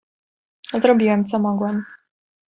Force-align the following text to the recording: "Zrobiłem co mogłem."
"Zrobiłem 0.81 1.25
co 1.25 1.39
mogłem." 1.39 1.83